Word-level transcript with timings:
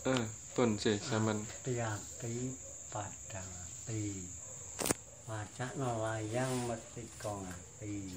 Eh, 0.00 0.24
pun 0.56 0.80
sih 0.80 0.96
sampean. 0.96 1.44
hati-hati 1.44 2.56
padang 2.88 3.44
ati 3.44 4.24
wajak 5.28 5.76
layang 5.76 6.52
mesti 6.64 7.04
kong 7.20 7.44
ati 7.44 8.16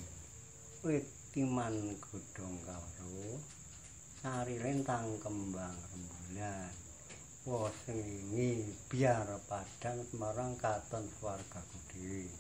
wit 0.88 1.04
timan 1.36 2.00
godhong 2.00 2.56
karo 2.64 3.36
sari 4.24 4.64
lentang 4.64 5.20
kembang 5.20 5.76
rembulan 5.92 6.72
wos 7.44 7.76
ini 7.92 8.64
biar 8.88 9.28
padang 9.52 10.00
semarang 10.08 10.56
katon 10.56 11.04
swarga 11.20 11.60
dhewe 11.92 12.32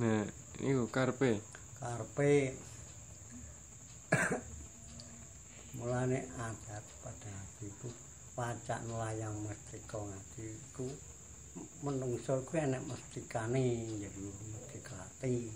Nah, 0.00 0.24
niku 0.64 0.88
karepe. 0.88 1.44
karepe 1.76 2.56
mulane 5.80 6.28
adat 6.36 6.84
pada 7.00 7.36
iku 7.64 7.88
pacak 8.36 8.84
layang 8.84 9.32
mestika 9.48 9.96
ngati 9.96 10.44
iku 10.52 10.84
menungso 11.80 12.44
kuwi 12.44 12.68
enek 12.68 12.84
mestikane 12.84 13.88
jadi 13.96 14.20
mestikati 14.52 15.48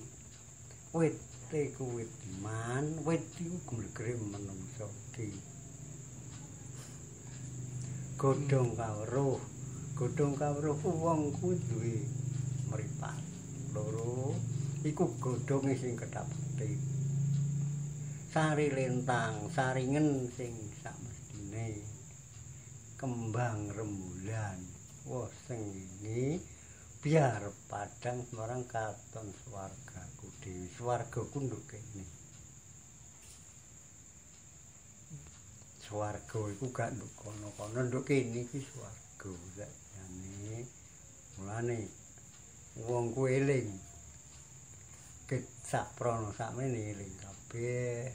wit 0.97 1.21
iku 1.53 1.85
wit 1.93 2.09
iman 2.41 3.05
wit 3.05 3.21
iku 3.37 3.53
gumlegre 3.69 4.17
menungso 4.17 4.89
iki. 5.13 5.29
Godhong 8.17 8.73
kawruh 8.81 9.37
godhong 9.93 10.41
kawruh 10.41 10.81
wong 11.05 11.37
kuwi 11.37 11.61
duwe 11.69 11.97
mripat. 12.73 13.21
Loro 13.77 14.33
iku 14.89 15.05
godhonge 15.21 15.77
sing 15.77 16.01
kedap 16.01 16.25
sari 18.35 18.67
lentang 18.67 19.47
saringen 19.47 20.27
sing 20.27 20.51
sakmestine. 20.83 21.87
Kembang 22.99 23.71
rembulan. 23.71 24.59
Wah 25.07 25.31
sing 25.47 25.63
ini 25.71 26.43
biar 26.99 27.47
padang 27.71 28.27
semarang 28.27 28.67
katon 28.67 29.31
swarga 29.31 30.03
ku 30.19 30.27
dhewe. 30.43 30.67
Swarga 30.67 31.23
nduk 31.23 31.63
kene 31.71 32.03
swarga 35.87 36.39
iku 36.51 36.67
gak 36.75 36.91
nduk 36.91 37.15
kono-kono 37.15 37.87
nduk 37.87 38.03
kene 38.03 38.51
iki 38.51 38.59
swarga. 38.59 39.31
Sakjane 39.55 40.67
mulane 41.39 41.87
wong 42.83 43.15
ku 43.15 43.31
eling 43.31 43.71
sak 45.65 45.87
prono 45.97 46.31
sakmene 46.37 46.93
eling 46.93 47.15
kabeh. 47.23 48.13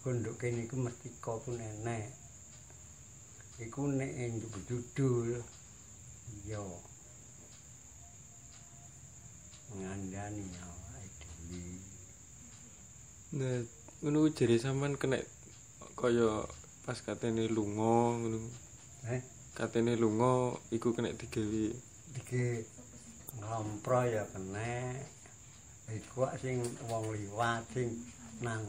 Iku 0.00 0.08
nduk 0.16 0.36
kene 0.40 0.64
iku 0.66 0.76
mesti 0.80 1.08
ku 1.20 1.50
nenek 1.52 2.08
iku 3.60 3.86
nek 3.88 4.12
enjuk 4.24 4.54
judul. 4.68 5.38
Iya. 6.44 6.64
Ngandani 9.74 10.44
awake 10.64 11.28
dhewe. 11.48 11.76
Nah, 13.34 13.60
ngono 14.02 14.30
jere 14.36 14.56
sampean 14.62 14.94
kena 15.00 15.18
kaya 15.98 16.46
pas 16.84 16.98
katene 17.00 17.48
lunga 17.48 18.18
ngono. 18.18 18.40
eh? 19.10 19.22
Katene 19.54 19.94
lunga 19.98 20.54
iku 20.74 20.94
kena 20.94 21.10
digawe 21.14 21.64
iki 22.18 22.44
nglompro 23.38 24.00
ya 24.06 24.22
kena 24.30 24.66
iku 25.92 26.24
sing 26.40 26.64
wong 26.88 27.04
liwat 27.12 27.62
sing 27.74 27.88
nang 28.40 28.64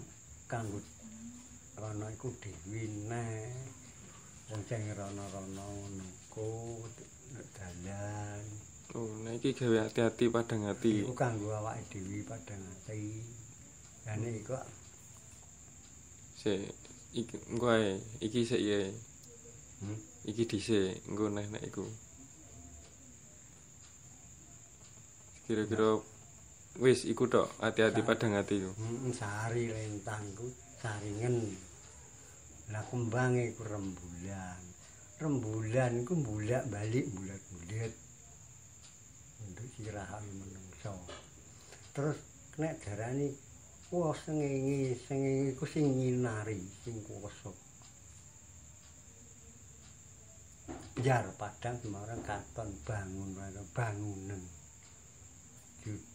kanggo 0.52 0.80
rono 1.80 2.06
iku 2.12 2.28
dhewe 2.44 2.84
neh 3.08 3.56
wong 4.52 4.62
sing 4.68 4.82
rono-rono 4.94 5.64
ngono 5.64 6.06
ku 6.34 6.48
nek 7.34 7.48
dalan 7.56 8.44
Oh, 8.96 9.12
nah 9.28 9.36
iki 9.36 9.52
gawe 9.52 9.92
hati-hati 9.92 10.32
padang 10.32 10.72
ati. 10.72 11.04
iku 11.04 11.12
kanggo 11.12 11.52
awake 11.52 11.84
dhewe 11.92 12.24
padang 12.24 12.64
ati 12.64 13.20
jane 14.08 14.30
iku 14.40 14.56
Sik 16.40 16.62
iki 17.12 17.36
engko 17.52 17.68
ae, 17.76 18.00
iki 18.24 18.46
sik 18.48 18.62
ya. 18.62 18.80
hmm, 19.82 20.00
Iki 20.30 20.44
dhisik, 20.48 21.02
engko 21.10 21.28
nek 21.34 21.48
nek 21.52 21.64
iku. 21.68 21.84
Kira-kira 25.48 26.00
wis 26.80 27.08
iku 27.08 27.32
tok, 27.32 27.48
hati-hati 27.64 28.02
padang 28.04 28.36
ati 28.36 28.60
iku. 28.60 28.72
hmm, 28.76 29.12
sari 29.16 29.72
lentang 29.72 30.24
ku 30.36 30.48
saringen. 30.82 31.56
Lah 32.74 32.84
kembange 32.90 33.56
ku 33.56 33.64
rembulan. 33.64 34.62
Rembulan 35.22 36.04
ku 36.04 36.14
bulak 36.20 36.68
balik 36.68 37.06
bulat-bulat. 37.14 37.94
Untuk 39.46 39.68
sirahan 39.78 40.26
menungso. 40.36 40.96
Terus 41.96 42.20
nek 42.60 42.76
darani 42.84 43.32
wah 43.96 44.12
sengenge 44.12 45.00
sengenge 45.08 45.56
ku 45.56 45.64
sing 45.64 45.88
nyinari 45.88 46.60
sing 46.84 47.00
kuwasa 47.08 47.52
biar 50.96 51.28
padang 51.36 51.76
semarang 51.84 52.24
katon 52.24 52.72
bangun 52.88 53.36
bangunan. 53.76 54.42
Jud- 55.84 56.15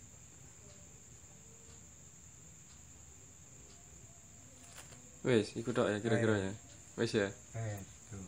Wes, 5.24 5.52
ikut 5.56 5.74
tok 5.76 5.88
ya 5.92 5.98
kira-kira 6.00 6.36
ya. 6.38 6.52
Wes 6.96 7.12
ya. 7.12 7.28
Eh, 7.54 7.80
tuh. 8.08 8.24